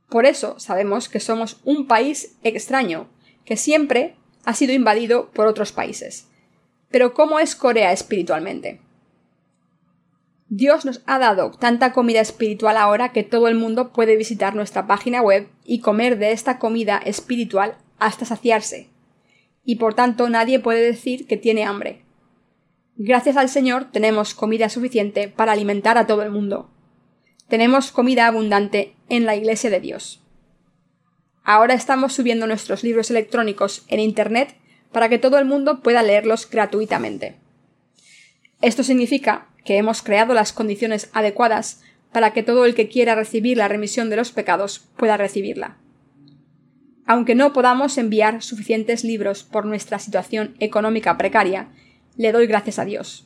Por 0.10 0.26
eso 0.26 0.60
sabemos 0.60 1.10
que 1.10 1.20
somos 1.20 1.60
un 1.64 1.88
país 1.88 2.38
extraño, 2.44 3.08
que 3.46 3.58
siempre 3.58 4.16
ha 4.46 4.54
sido 4.54 4.74
invadido 4.74 5.30
por 5.32 5.48
otros 5.48 5.72
países. 5.72 6.28
Pero 6.90 7.14
¿cómo 7.14 7.40
es 7.40 7.56
Corea 7.56 7.92
espiritualmente? 7.92 8.82
Dios 10.48 10.84
nos 10.84 11.02
ha 11.06 11.20
dado 11.20 11.52
tanta 11.52 11.94
comida 11.94 12.22
espiritual 12.22 12.76
ahora 12.78 13.12
que 13.12 13.24
todo 13.24 13.48
el 13.48 13.54
mundo 13.54 13.94
puede 13.94 14.16
visitar 14.16 14.56
nuestra 14.56 14.88
página 14.88 15.22
web 15.22 15.48
y 15.64 15.82
comer 15.82 16.18
de 16.18 16.32
esta 16.32 16.58
comida 16.58 16.98
espiritual 16.98 17.78
hasta 18.00 18.26
saciarse. 18.26 18.90
Y 19.64 19.76
por 19.76 19.94
tanto 19.94 20.28
nadie 20.28 20.60
puede 20.60 20.82
decir 20.82 21.28
que 21.28 21.38
tiene 21.38 21.66
hambre. 21.66 22.04
Gracias 23.02 23.38
al 23.38 23.48
Señor 23.48 23.86
tenemos 23.94 24.34
comida 24.34 24.68
suficiente 24.68 25.30
para 25.30 25.54
alimentar 25.54 25.98
a 25.98 26.06
todo 26.06 26.22
el 26.22 26.32
mundo. 26.32 26.70
Tenemos 27.48 27.94
comida 27.94 28.28
abundante 28.28 28.94
en 29.08 29.26
la 29.26 29.38
Iglesia 29.38 29.70
de 29.70 29.80
Dios. 29.80 30.22
Ahora 31.46 31.76
estamos 31.76 32.12
subiendo 32.12 32.46
nuestros 32.46 32.84
libros 32.84 33.10
electrónicos 33.10 33.86
en 33.88 34.02
Internet 34.02 34.58
para 34.92 35.08
que 35.08 35.18
todo 35.18 35.40
el 35.40 35.46
mundo 35.46 35.80
pueda 35.82 36.04
leerlos 36.04 36.50
gratuitamente. 36.50 37.38
Esto 38.62 38.84
significa 38.84 39.48
que 39.64 39.78
hemos 39.78 40.02
creado 40.02 40.34
las 40.34 40.52
condiciones 40.52 41.10
adecuadas 41.14 41.82
para 42.12 42.34
que 42.34 42.44
todo 42.44 42.66
el 42.66 42.76
que 42.76 42.90
quiera 42.90 43.16
recibir 43.16 43.56
la 43.56 43.70
remisión 43.70 44.10
de 44.10 44.18
los 44.18 44.34
pecados 44.34 44.90
pueda 44.98 45.16
recibirla. 45.16 45.78
Aunque 47.06 47.34
no 47.34 47.54
podamos 47.54 47.98
enviar 47.98 48.44
suficientes 48.44 49.06
libros 49.06 49.46
por 49.46 49.66
nuestra 49.66 50.00
situación 50.00 50.58
económica 50.60 51.18
precaria, 51.18 51.70
le 52.20 52.34
doy 52.34 52.48
gracias 52.48 52.80
a 52.80 52.86
Dios. 52.86 53.26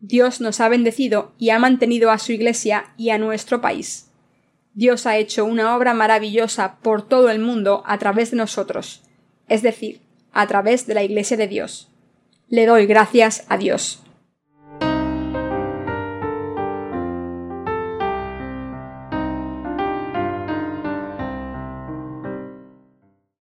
Dios 0.00 0.40
nos 0.40 0.58
ha 0.58 0.68
bendecido 0.68 1.32
y 1.38 1.50
ha 1.50 1.60
mantenido 1.60 2.10
a 2.10 2.18
su 2.18 2.32
Iglesia 2.32 2.92
y 2.96 3.10
a 3.10 3.18
nuestro 3.18 3.60
país. 3.60 4.10
Dios 4.74 5.06
ha 5.06 5.16
hecho 5.16 5.44
una 5.44 5.76
obra 5.76 5.94
maravillosa 5.94 6.78
por 6.82 7.06
todo 7.06 7.30
el 7.30 7.38
mundo 7.38 7.84
a 7.86 7.98
través 7.98 8.32
de 8.32 8.36
nosotros, 8.36 9.02
es 9.46 9.62
decir, 9.62 10.00
a 10.32 10.48
través 10.48 10.88
de 10.88 10.94
la 10.94 11.04
Iglesia 11.04 11.36
de 11.36 11.46
Dios. 11.46 11.88
Le 12.48 12.66
doy 12.66 12.86
gracias 12.86 13.44
a 13.48 13.56
Dios. 13.56 14.02